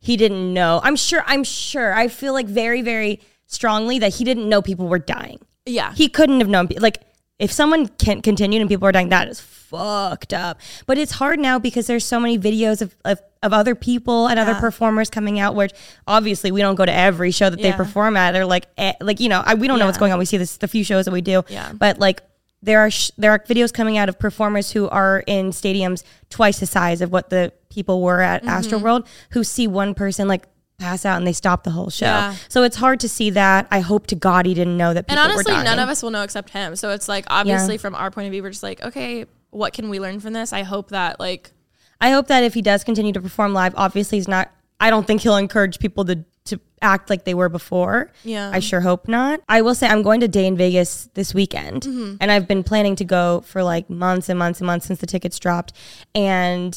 [0.00, 0.80] he didn't know.
[0.84, 1.94] I'm sure, I'm sure.
[1.94, 5.38] I feel like very, very strongly that he didn't know people were dying.
[5.64, 5.94] yeah.
[5.94, 6.68] He couldn't have known.
[6.78, 7.02] Like,
[7.42, 10.60] if someone can't continue and people are dying, that is fucked up.
[10.86, 14.38] But it's hard now because there's so many videos of, of, of other people and
[14.38, 15.72] other performers coming out, which
[16.06, 18.36] obviously we don't go to every show that they perform at.
[18.36, 20.18] Or like, eh, like you know, I, we don't know what's going on.
[20.18, 21.72] We see this the few shows that we do, Yeah.
[21.72, 22.22] but like
[22.62, 26.60] there are sh- there are videos coming out of performers who are in stadiums twice
[26.60, 28.50] the size of what the people were at Mm-hmm.
[28.76, 30.44] Astroworld who see one person like
[30.82, 32.06] pass out and they stop the whole show.
[32.06, 32.34] Yeah.
[32.48, 33.66] So it's hard to see that.
[33.70, 35.64] I hope to God he didn't know that And honestly, were dying.
[35.64, 36.76] none of us will know except him.
[36.76, 39.88] So it's like obviously from our point of view, we're just like, okay, what can
[39.88, 40.52] we learn from this?
[40.52, 41.52] I hope that like
[42.00, 44.50] I hope that if he does continue to perform live, obviously he's not.
[44.80, 48.10] I don't think he'll encourage people to to act like they were before.
[48.24, 48.50] Yeah.
[48.52, 49.40] I sure hope not.
[49.48, 52.16] I will say I'm going to Day N Vegas this weekend, Mm-hmm.
[52.20, 55.06] and I've been planning to go for like months and months and months since the
[55.06, 55.72] tickets dropped,
[56.16, 56.76] and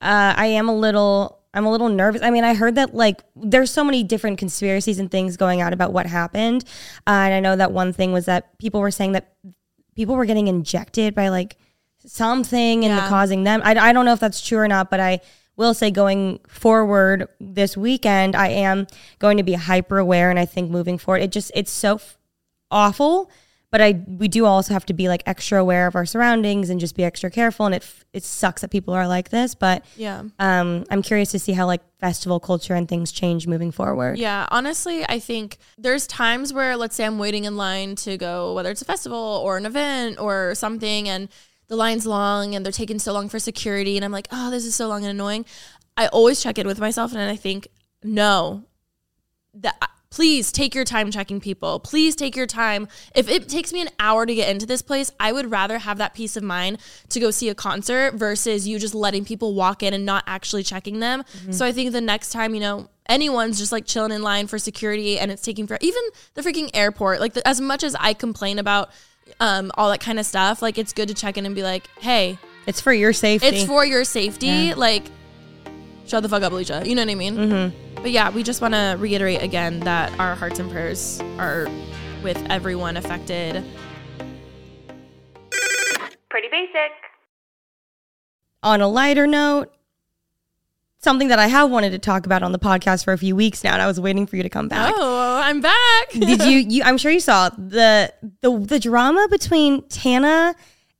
[0.00, 1.38] uh, I am a little.
[1.56, 2.22] I'm a little nervous.
[2.22, 5.72] I mean, I heard that like there's so many different conspiracies and things going out
[5.72, 6.64] about what happened,
[7.06, 9.32] uh, and I know that one thing was that people were saying that
[9.94, 11.56] people were getting injected by like
[12.04, 13.08] something and Yeah.
[13.08, 13.60] causing them.
[13.64, 15.20] I, I don't know if that's true or not, but I
[15.56, 18.86] will say going forward this weekend, I am
[19.18, 20.28] going to be hyper aware.
[20.30, 22.18] And I think moving forward, it just, it's so f-
[22.70, 23.30] awful.
[23.76, 26.80] But I, we do also have to be like extra aware of our surroundings and
[26.80, 27.66] just be extra careful.
[27.66, 30.22] And it, it sucks that people are like this, but yeah.
[30.38, 34.16] um, I'm curious to see how like festival culture and things change moving forward.
[34.16, 38.54] Yeah, honestly, I think there's times where, let's say, I'm waiting in line to go,
[38.54, 41.28] whether it's a festival or an event or something, and
[41.68, 44.64] the line's long and they're taking so long for security, and I'm like, oh, this
[44.64, 45.44] is so long and annoying.
[45.98, 47.68] I always check in with myself, and I think,
[48.02, 48.64] no,
[49.52, 49.76] that
[50.16, 51.78] please take your time checking people.
[51.78, 52.88] Please take your time.
[53.14, 55.98] If it takes me an hour to get into this place, I would rather have
[55.98, 56.78] that peace of mind
[57.10, 60.62] to go see a concert versus you just letting people walk in and not actually
[60.62, 61.22] checking them.
[61.50, 64.58] So I think the next time, you know, anyone's just like chilling in line for
[64.58, 66.02] security and it's taking for even
[66.32, 68.88] the freaking airport, like the, as much as I complain about
[69.38, 71.88] um, all that kind of stuff, like it's good to check in and be like,
[72.00, 73.48] hey, It's for your safety.
[73.48, 74.72] it's for your safety.
[74.72, 75.04] Like,
[76.06, 76.86] shut the fuck up, Alisha.
[76.86, 77.36] You know what I mean?
[77.36, 78.02] Mm-hmm.
[78.02, 81.66] But yeah, we just want to reiterate again that our hearts and prayers are
[82.22, 83.64] with everyone affected.
[86.28, 86.92] Pretty basic.
[88.62, 89.72] on a lighter note,
[90.98, 93.62] something that I have wanted to talk about on the podcast for a few weeks
[93.62, 94.92] now, and I was waiting for you to come back.
[94.96, 96.10] Oh, I'm back.
[96.10, 96.82] Did you, you?
[96.84, 100.54] I'm sure you saw the the the drama between Tana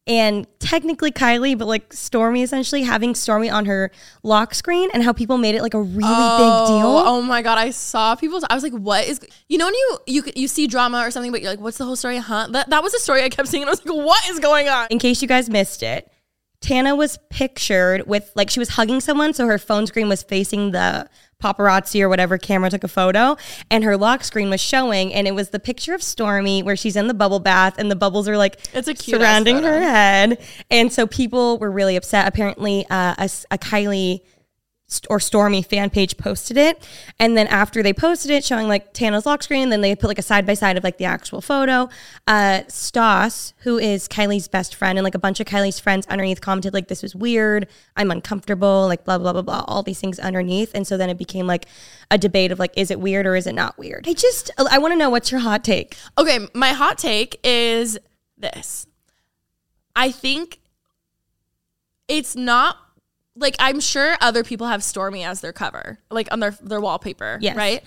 [0.06, 3.90] and technically Kylie, but like Stormi essentially having Stormi on her
[4.22, 6.86] lock screen, and how people made it like a really big oh, deal.
[6.86, 8.40] Oh my god, I saw people.
[8.48, 11.32] I was like, "What is?" You know when you you you see drama or something,
[11.32, 12.48] but you're like, "What's the whole story?" Huh?
[12.50, 14.68] That that was a story I kept seeing, and I was like, "What is going
[14.68, 16.10] on?" In case you guys missed it,
[16.60, 20.70] Tana was pictured with like she was hugging someone, so her phone screen was facing
[20.70, 21.08] the
[21.54, 23.36] paparazzi or whatever camera took a photo,
[23.70, 26.96] and her lock screen was showing, and it was the picture of Stormi where she's
[26.96, 30.38] in the bubble bath, and the bubbles are like It's a surrounding her head,
[30.70, 32.26] and so people were really upset.
[32.26, 34.22] Apparently, uh, a, a Kylie
[35.10, 36.88] or Stormi fan page posted it.
[37.18, 40.18] And then after they posted it, showing like Tana's lock screen, then they put like
[40.18, 41.88] a side by side of like the actual photo.
[42.28, 46.40] Uh, Stoss, who is Kylie's best friend, and like a bunch of Kylie's friends underneath
[46.40, 47.66] commented like, "This was weird.
[47.96, 49.64] I'm uncomfortable." Like blah blah blah blah.
[49.66, 51.66] All these things underneath, and so then it became like
[52.10, 54.06] a debate of like, is it weird or is it not weird?
[54.06, 55.96] I just I want to know what's your hot take.
[56.16, 57.98] Okay, my hot take is
[58.38, 58.86] this.
[59.96, 60.60] I think
[62.06, 62.76] it's not
[63.36, 67.38] like I'm sure other people have Stormi as their cover, like on their their wallpaper,
[67.40, 67.56] Yes.
[67.56, 67.82] right?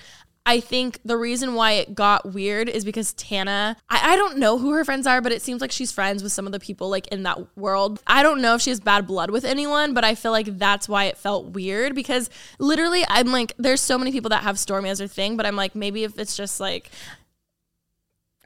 [0.46, 4.58] I think the reason why it got weird is because Tana, I, I don't know
[4.58, 6.90] who her friends are, but it seems like she's friends with some of the people
[6.90, 8.02] like in that world.
[8.08, 10.90] I don't know if she has bad blood with anyone, but I feel like that's
[10.90, 14.88] why it felt weird because literally I'm like, there's so many people that have Stormi
[14.90, 16.90] as their thing, but I'm like, maybe if it's just like,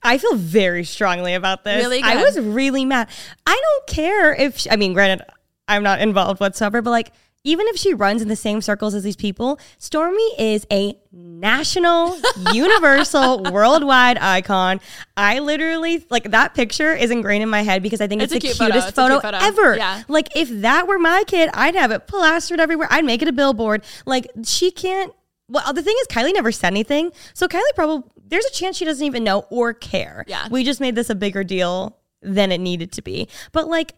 [0.02, 1.82] I feel very strongly about this.
[1.82, 2.02] Really?
[2.04, 3.08] I was really mad.
[3.48, 5.26] I don't care if she, I mean, granted,
[5.68, 7.12] I'm not involved whatsoever, but like
[7.46, 12.18] even if she runs in the same circles as these people, Stormi is a national,
[12.54, 14.80] universal, worldwide icon.
[15.18, 18.42] I literally like that picture is ingrained in my head because I think it's, It's
[18.42, 19.38] the cute cutest photo, cute photo.
[19.46, 19.76] ever.
[19.76, 20.04] Yeah.
[20.08, 22.88] Like if that were my kid, I'd have it plastered everywhere.
[22.90, 23.84] I'd make it a billboard.
[24.06, 25.14] Like she can't.
[25.50, 28.86] Well, the thing is, Kylie never said anything, so Kylie probably there's a chance she
[28.86, 30.24] doesn't even know or care.
[30.28, 30.48] Yeah.
[30.50, 33.28] we just made this a bigger deal than it needed to be.
[33.52, 33.94] But like,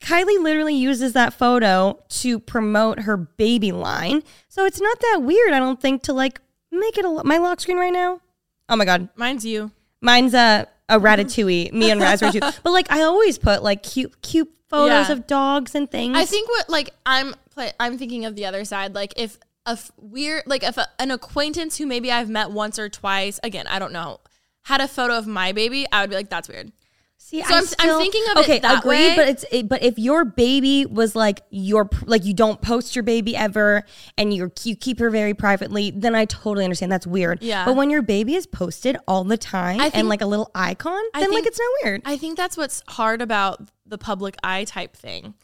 [0.00, 5.52] Kylie literally uses that photo to promote her baby line, so it's not that weird.
[5.52, 8.20] I don't think to like make it a my lock screen right now.
[8.68, 9.70] Oh my god, mine's you.
[10.00, 12.40] Mine's a a ratatouille, me and raspberry too.
[12.62, 15.12] But like I always put like cute cute photos Yeah.
[15.14, 16.16] of dogs and things.
[16.16, 18.94] I think what like I'm play, I'm thinking of the other side.
[18.94, 22.78] Like if a f- weird like if a, an acquaintance who maybe I've met once
[22.78, 24.20] or twice, again I don't know,
[24.62, 26.70] had a photo of my baby, I would be like, that's weird.
[27.20, 29.16] See, So I'm- I'm thinking of it okay, that agreed, way.
[29.16, 33.02] but it's it, but if your baby was like your like you don't post your
[33.02, 33.84] baby ever
[34.16, 37.42] and you you keep her very privately, then I totally understand that's weird.
[37.42, 37.64] Yeah.
[37.66, 41.02] But when your baby is posted all the time I and like a little icon,
[41.12, 42.02] I then like it's not weird.
[42.06, 45.34] I think that's what's hard about the public eye type thing.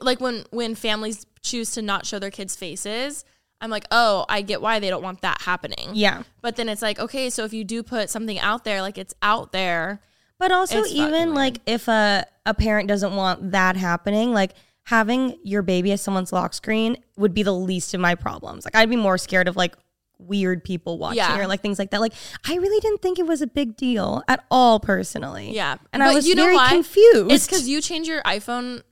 [0.00, 3.24] Like when when families choose to not show their kids' faces,
[3.60, 5.90] I'm like, oh, I get why they don't want that happening.
[5.94, 6.22] yeah.
[6.40, 9.14] But then it's like, okay, so if you do put something out there, like it's
[9.22, 10.02] out there.
[10.42, 15.62] But also, even like if a, a parent doesn't want that happening, like having your
[15.62, 18.64] baby as someone's lock screen would be the least of my problems.
[18.64, 19.76] Like I'd be more scared of like
[20.18, 21.38] weird people watching Yeah.
[21.38, 22.00] or like things like that.
[22.00, 25.54] Like I really didn't think it was a big deal at all personally.
[25.54, 25.76] Yeah.
[25.92, 26.70] And I was you know very why?
[26.70, 27.30] confused.
[27.30, 28.82] It's because you change your iPhone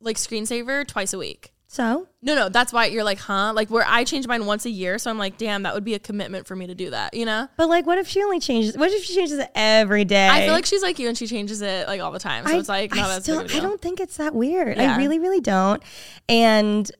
[0.00, 1.52] like screensaver twice a week.
[1.70, 3.52] So No, no, that's why you're like, huh?
[3.54, 5.94] Like where I change mine once a year, so I'm like, damn, that would be
[5.94, 7.46] a commitment for me to do that, you know?
[7.56, 10.28] but like what if she only changes what if she changes it every day?
[10.28, 12.46] I feel like she's like you and she changes it like all the time.
[12.46, 14.16] So I, it's like, no, I that's still big of a I don't think it's
[14.16, 14.76] that weird.
[14.76, 14.94] Yeah.
[14.94, 15.82] I really, really don't.
[16.28, 16.90] And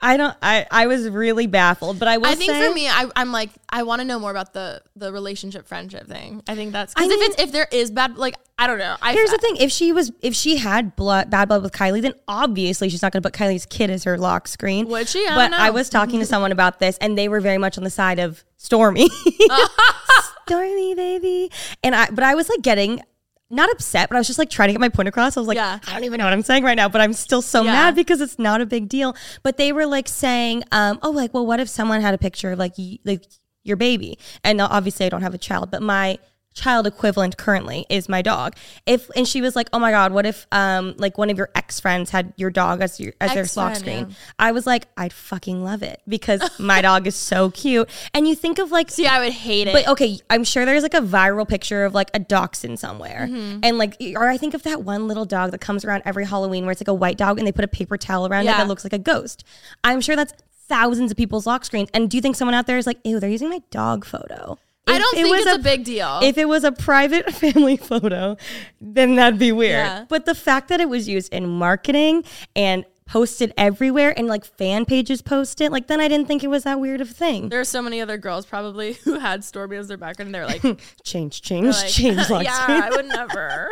[0.00, 1.98] I don't I, I was really baffled.
[1.98, 2.30] But I was.
[2.30, 4.80] I think say for me, I, I'm like, I want to know more about the
[4.94, 6.42] the relationship friendship thing.
[6.46, 8.78] I think that's I because if mean- it's if there is bad, like I don't
[8.78, 8.96] know.
[9.02, 12.02] I, Here's the thing: if she was, if she had blood, bad blood with Kylie,
[12.02, 14.86] then obviously she's not going to put Kylie's kid as her lock screen.
[14.88, 15.26] Would she?
[15.26, 15.58] I but don't know.
[15.58, 18.20] I was talking to someone about this, and they were very much on the side
[18.20, 19.08] of Stormi,
[20.48, 21.50] Stormi baby.
[21.82, 23.02] And I, but I was like getting
[23.50, 25.36] not upset, but I was just like trying to get my point across.
[25.36, 25.78] I was like, Yeah.
[25.86, 27.72] I don't even know what I'm saying right now, but I'm still so Yeah.
[27.72, 29.16] mad because it's not a big deal.
[29.42, 32.52] But they were like saying, um, oh, like, well, what if someone had a picture
[32.52, 33.24] of like y- like
[33.64, 34.18] your baby?
[34.44, 36.18] And obviously, I don't have a child, but my
[36.58, 38.56] child equivalent currently is my dog.
[38.86, 41.50] If and she was like, "Oh my god, what if um like one of your
[41.54, 44.14] ex friends had your dog as your as their lock screen?" yeah.
[44.38, 48.34] I was like, "I'd fucking love it because my dog is so cute." And you
[48.34, 49.72] think of like see, I would hate it.
[49.72, 53.28] but okay, I'm sure there's like a viral picture of like a dachshund somewhere.
[53.30, 53.60] Mm-hmm.
[53.62, 56.64] And like, or I think of that one little dog that comes around every Halloween
[56.64, 58.68] where it's like a white dog and they put a paper towel around it that
[58.68, 59.44] looks like a ghost.
[59.84, 60.32] I'm sure that's
[60.68, 61.88] thousands of people's lock screens.
[61.94, 64.58] And do you think someone out there is like, ew, they're using my dog photo?
[64.90, 66.20] I don't it think was it's a, big deal.
[66.22, 68.36] If it was a private family photo,
[68.80, 69.72] then that'd be weird.
[69.86, 70.04] Yeah.
[70.08, 72.24] But the fact that it was used in marketing
[72.56, 76.48] and posted everywhere and like fan pages post it, like then I didn't think it
[76.48, 77.48] was that weird of a thing.
[77.48, 80.26] there are so many other girls probably who had Stormi as their background.
[80.26, 80.62] and They're like,
[81.04, 82.28] Change, change, like change.
[82.28, 82.80] lock yeah.
[82.84, 83.70] I would never.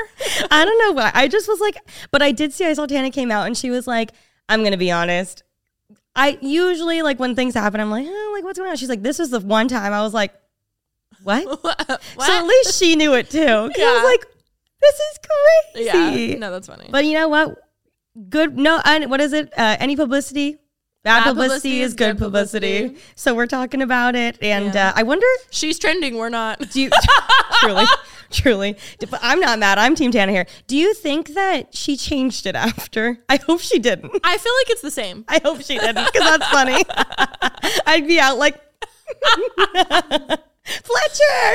[0.51, 1.11] I don't know why.
[1.15, 1.77] I just was like,
[2.11, 4.13] but I did see I saw Tana came out and she was like,
[4.49, 5.43] I'm gonna be honest.
[6.15, 8.77] I usually like when things happen, I'm like, oh, like what's going on?
[8.79, 10.33] She's like, this was the one time I was like,
[11.23, 11.45] what?
[12.21, 13.47] So at least she knew it too.
[13.47, 13.93] 'Cause I Yeah.
[13.95, 14.27] was like,
[14.81, 15.19] this is
[15.83, 16.33] crazy.
[16.33, 16.89] yeah, no, that's funny.
[16.91, 17.57] But you know what?
[18.29, 18.57] Good.
[18.59, 18.81] No.
[18.85, 19.53] And what is it?
[19.57, 20.59] Uh, any publicity
[21.05, 22.79] Bad, Bad publicity, publicity is good publicity.
[22.83, 23.03] publicity.
[23.15, 24.89] So we're talking about it, and Yeah.
[24.89, 25.27] uh, I wonder.
[25.51, 26.17] She's trending.
[26.17, 26.59] We're not.
[26.73, 26.91] Do you
[27.61, 27.85] truly,
[28.33, 28.77] truly?
[29.09, 29.79] But I'm not mad.
[29.79, 30.47] I'm Team Tana here.
[30.67, 33.19] Do you think that she changed it after?
[33.29, 34.11] I hope she didn't.
[34.25, 35.25] I feel like it's the same.
[35.29, 36.83] I hope she didn't because that's funny.
[37.87, 38.61] I'd be out like
[40.67, 41.53] Fletcher.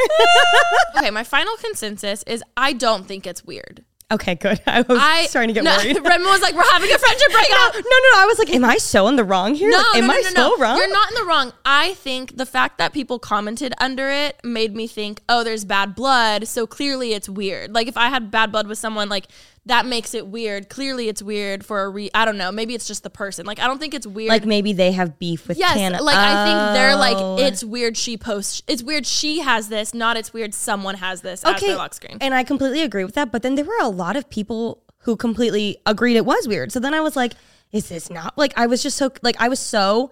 [0.98, 3.84] Okay, my final consensus is I don't think it's weird.
[4.12, 4.62] okay, good.
[4.68, 5.98] I was I starting to get no, worried.
[6.04, 7.98] Remi was like, "We're having a friendship no, breakup." no, no.
[8.14, 8.20] No.
[8.20, 9.70] I was like, am I so in the wrong here?
[9.70, 10.58] No, Like, am no, no, I no, so no.
[10.58, 10.78] wrong?
[10.78, 11.54] You're not in the wrong.
[11.66, 15.96] I think the fact that people commented under it made me think, oh, there's bad
[15.96, 17.74] blood, so clearly it's weird.
[17.74, 19.28] Like if I had bad blood with someone, like
[19.68, 20.70] that makes it weird.
[20.70, 22.10] Clearly it's weird for a re.
[22.16, 22.52] I don't know.
[22.52, 23.46] Maybe it's just the person.
[23.46, 24.30] Like I don't think it's weird.
[24.30, 26.02] Like maybe they have beef with Yes, Tana.
[26.02, 27.36] like I think they're Oh.
[27.36, 28.64] like it's weird she posts.
[28.68, 32.18] It's weird she has this, not it's weird someone has this as their lock screen.
[32.22, 33.32] And I completely agree with that.
[33.32, 36.72] But then there were a lot of people who completely agreed it was weird.
[36.72, 37.34] So then I was like,
[37.72, 40.10] is this not like I was just so like I was so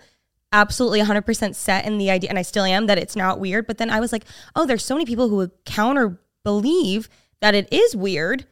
[0.51, 3.65] absolutely 100% set in the idea and I still am that it's not weird.
[3.67, 7.09] But then I was like, oh, there's so many people who would counter believe
[7.41, 8.45] that it is weird.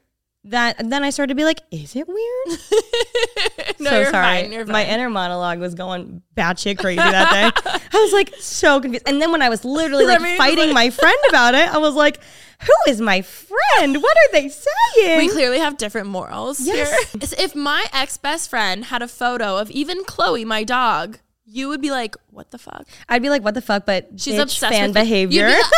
[0.50, 2.60] That and then I started to be like, is it weird?
[3.80, 4.42] no, so you're sorry.
[4.44, 4.52] fine.
[4.52, 4.72] You're fine.
[4.74, 7.80] My inner monologue was going batshit crazy that day.
[7.94, 9.08] I was like so confused.
[9.08, 11.96] And then when I was literally like fighting like- my friend about it, I was
[11.96, 12.20] like,
[12.62, 13.98] who is my friend?
[14.02, 15.18] What are they saying?
[15.20, 17.12] We clearly have different morals Yes.
[17.12, 17.22] here.
[17.46, 21.82] If my ex best friend had a photo of even Chloe, my dog, you would
[21.82, 23.86] be like, "What the fuck?" I'd be like, what the fuck?
[23.86, 25.02] But She's obsessed fan with you.
[25.04, 25.48] behavior.
[25.48, 25.72] You'd be like-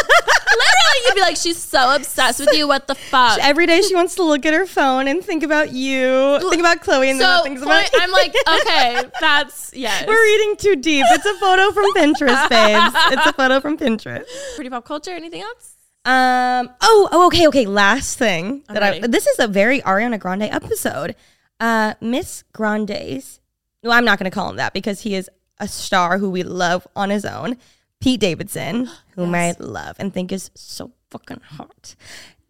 [0.50, 2.68] literally, you'd be like, "She's so obsessed with you.
[2.68, 5.72] What the fuck?" Every day she wants to look at her phone and think about
[5.72, 10.06] you, think about Chloe, and then so thinks point- about I'm like, okay, that's yes.
[10.08, 11.06] We're reading too deep.
[11.10, 12.96] It's a photo from Pinterest, babes.
[13.12, 14.26] It's a photo from Pinterest.
[14.56, 15.12] pretty pop culture.
[15.12, 15.76] Anything else?
[16.06, 16.70] Um.
[16.82, 17.10] Oh.
[17.12, 17.28] Oh.
[17.28, 17.48] Okay.
[17.48, 17.66] Okay.
[17.66, 19.00] Last thing that I.
[19.00, 21.16] This is a very Ariana Grande episode.
[21.60, 23.40] Uh, Miss Grande's.
[23.84, 25.30] Well, I'm not going to call him that because he is
[25.60, 27.58] a star who we love on his own.
[28.00, 31.96] Pete Davidson, whom I love and think is so fucking hot,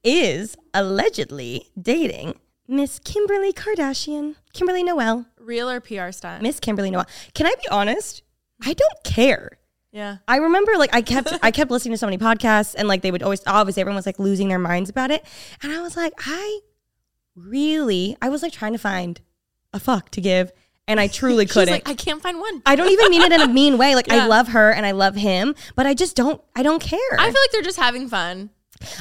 [0.03, 2.35] is allegedly dating
[2.67, 6.43] Miss Kimberly Kardashian, Kimberly Noel, Real or PR stunt?
[6.43, 7.07] Miss Kimberly Noel.
[7.33, 8.21] Can I be honest?
[8.63, 9.57] I don't care.
[9.91, 10.17] Yeah.
[10.27, 13.09] I remember like I kept I kept listening to so many podcasts and like they
[13.09, 15.25] would always obviously everyone was like losing their minds about it.
[15.63, 16.59] And I was like, I
[17.35, 19.19] really I was like trying to find
[19.73, 20.51] a fuck to give
[20.89, 21.71] and I truly couldn't.
[21.73, 22.61] like, I can't find one.
[22.65, 23.95] I don't even mean it in a mean way.
[23.95, 26.99] Like I love her and I love him, but I just don't I don't care.
[27.17, 28.49] I feel like they're just having fun.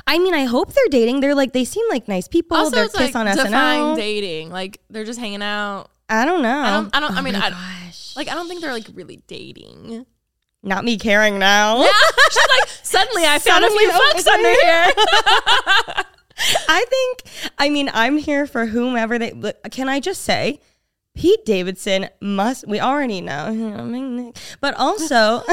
[0.07, 1.21] I mean, I hope they're dating.
[1.21, 2.57] They're like they seem like nice people.
[2.57, 3.97] Also, they're it's kiss like on SNL.
[3.97, 4.51] dating.
[4.51, 5.89] Like they're just hanging out.
[6.09, 6.59] I don't know.
[6.59, 6.97] I don't.
[6.97, 7.13] I don't.
[7.17, 8.17] I Oh mean, my I, gosh.
[8.17, 10.05] like I don't think they're like really dating.
[10.63, 11.83] not me caring now.
[11.83, 11.93] Yeah.
[12.31, 16.05] She's like, suddenly I found a Suddenly, few oh, fucks under here.
[16.69, 19.33] I think, I mean, I'm here for whomever they.
[19.33, 20.61] But can I just say,
[21.19, 22.65] Pete Davidson must.
[22.69, 25.43] We already know, but also,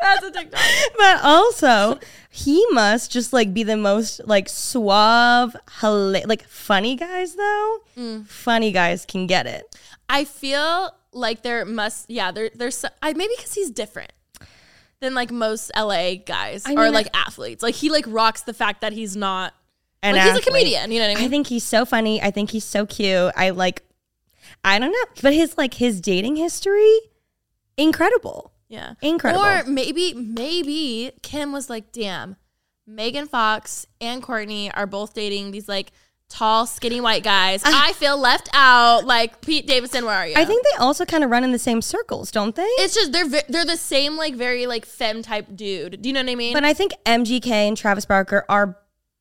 [0.00, 0.60] That's a TikTok.
[0.96, 1.98] but also,
[2.30, 7.78] he must just like be the most like suave, hila- like funny guys though.
[7.98, 8.26] Mm.
[8.28, 9.64] Funny guys can get it.
[10.08, 14.12] I feel like there must, yeah, there, there's I, maybe because he's different
[15.00, 17.64] than like most LA guys I or mean, like athletes.
[17.64, 19.54] Like he like rocks the fact that he's not.
[20.06, 20.90] An like he's a comedian.
[20.92, 21.24] You know what I mean?
[21.26, 22.20] I think he's so funny.
[22.22, 23.32] I think he's so cute.
[23.36, 23.82] I like.
[24.64, 26.98] I don't know, but his like his dating history,
[27.76, 28.52] incredible.
[28.68, 29.44] yeah, Incredible.
[29.44, 32.36] Or maybe maybe Kim was like, damn,
[32.86, 35.92] Megan Fox and Kourtney are both dating these like
[36.28, 37.62] tall, skinny white guys.
[37.64, 39.04] I feel left out.
[39.04, 40.34] Like Pete Davidson, where are you?
[40.36, 42.62] I think they also kind of run in the same circles, don't they?
[42.78, 46.02] it's just they're ve- they're the same like very like femme type dude.
[46.02, 46.52] Do you know what I mean?
[46.54, 48.76] But I think MGK and Travis Barker are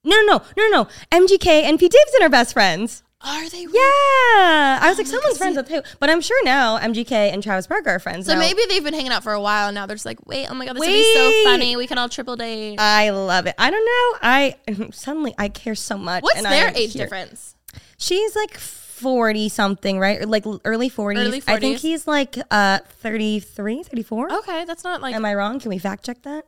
[0.06, 0.88] no, no, no, no, no.
[1.12, 3.04] MGK and Pete Davidson are best friends.
[3.22, 3.63] are they?
[3.63, 5.82] Yeah, I was like, someone's friends with who?
[6.00, 8.28] But I'm sure now MGK and Travis Barker are friends.
[8.28, 8.39] So now.
[8.39, 10.54] maybe they've been hanging out for a while and now they're just like, wait, oh
[10.54, 11.76] my god, this would be so funny.
[11.76, 12.78] We can all triple date.
[12.80, 13.56] I love it.
[13.58, 14.20] I don't know.
[14.22, 14.56] I
[14.91, 16.24] suddenly I care so much.
[16.24, 17.06] What's their am age here.
[17.06, 17.56] difference?
[17.98, 20.22] She's like forty something, right?
[20.22, 21.28] Or like early forties.
[21.28, 24.34] Early I think he's like uh 33, 34.
[24.34, 25.60] Okay, that's not like Am I wrong?
[25.60, 26.46] Can we fact check that?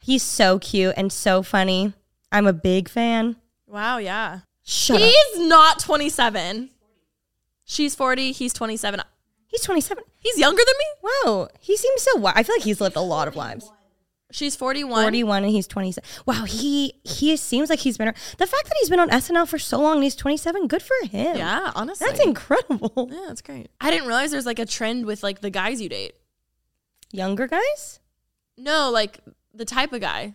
[0.00, 1.94] He's so cute and so funny.
[2.34, 3.36] I'm a big fan.
[3.66, 4.40] wow, yeah.
[4.66, 5.08] Shut up.
[5.08, 6.70] He's not 27.
[7.64, 9.00] She's 40, he's 27.
[9.46, 10.02] He's 27.
[10.18, 11.08] He's younger than me?
[11.24, 12.12] Wow, he seems so.
[12.14, 13.70] Wi- I feel like he's lived a lot of lives.
[14.32, 15.02] She's 41.
[15.04, 16.04] 41 and he's 27.
[16.26, 18.08] Wow, he he seems like he's been.
[18.08, 20.94] The fact that he's been on SNL for so long and he's 27, good for
[21.06, 21.36] him.
[21.36, 22.06] Yeah, honestly.
[22.08, 23.08] that's incredible.
[23.12, 23.68] Yeah, that's great.
[23.80, 26.14] I didn't realize there's like a trend with like the guys you date.
[27.12, 28.00] Younger guys?
[28.56, 29.20] No, like
[29.54, 30.34] the type of guy.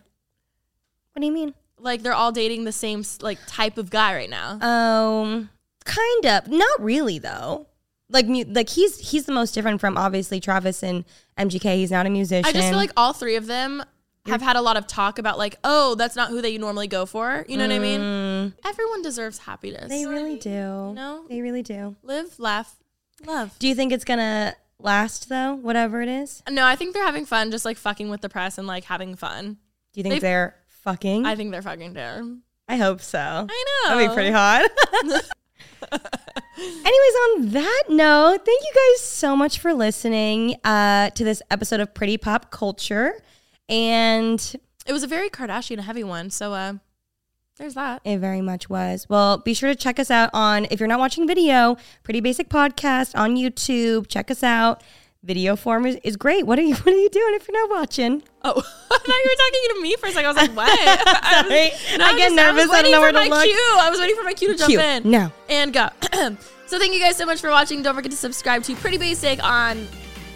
[1.12, 1.52] What do you mean?
[1.80, 4.58] Like they're all dating the same like type of guy right now.
[4.60, 5.50] Um,
[5.84, 6.48] kind of.
[6.48, 7.66] Not really though.
[8.08, 11.04] like mu- like he's he's the most different from obviously Travis and
[11.38, 11.76] MGK.
[11.76, 12.44] He's not a musician.
[12.46, 13.82] I just feel like all three of them
[14.26, 17.06] have had a lot of talk about like, oh, that's not who they normally go
[17.06, 17.44] for.
[17.48, 18.52] You know what I mean?
[18.64, 19.84] Everyone deserves happiness.
[19.86, 19.88] Mm.
[19.88, 20.50] they really do.
[20.50, 21.24] know?
[21.28, 21.96] They really do.
[22.02, 22.76] live, laugh,
[23.26, 23.56] love.
[23.58, 25.54] Do you think it's gonna last though?
[25.54, 26.42] Whatever it is.
[26.50, 29.14] No, I think they're having fun, just like fucking with the press and like having
[29.16, 29.56] fun.
[29.92, 31.26] Do you think They've- they're fucking?
[31.26, 32.22] I think they're fucking there.
[32.68, 33.18] I hope so.
[33.18, 33.94] I know.
[33.94, 34.70] That'd be pretty hot.
[35.92, 41.80] Anyways, on that note, thank you guys so much for listening uh, to this episode
[41.80, 43.14] of Pretty Pop Culture.
[43.68, 44.54] And
[44.86, 46.74] It was a very Kardashian heavy one, so uh,
[47.56, 48.02] there's that.
[48.04, 49.06] it very much was.
[49.08, 52.48] Well, be sure to check us out on, if you're not watching video, Pretty Basic
[52.48, 54.06] Podcast on YouTube.
[54.08, 54.82] Check us out.
[55.22, 56.46] Video form is, is great.
[56.46, 58.22] What are you What are you doing if you're not watching?
[58.42, 60.26] Oh, I thought you were talking to me for a second.
[60.26, 60.70] I was like, what?
[60.78, 61.50] I was-
[61.82, 61.98] Sorry.
[61.98, 62.68] no, I get just- nervous.
[62.68, 63.44] was I don't know where to my look.
[63.44, 63.76] Cue.
[63.78, 64.80] I was waiting for my cue to jump Cue.
[64.80, 65.10] in.
[65.10, 65.30] Now.
[65.50, 65.88] And go.
[66.66, 67.82] so thank you guys so much for watching.
[67.82, 69.86] Don't forget to subscribe to Pretty Basic on.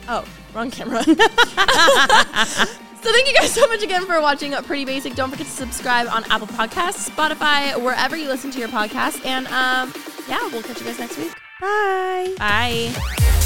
[0.06, 0.22] Oh,
[0.54, 1.02] wrong camera.
[1.02, 5.14] so thank you guys so much again for watching Pretty Basic.
[5.14, 9.24] Don't forget to subscribe on Apple Podcasts, Spotify, wherever you listen to your podcast.
[9.24, 9.94] And um,
[10.28, 11.32] yeah, we'll catch you guys next week.
[11.58, 12.34] Bye.
[12.36, 13.43] Bye.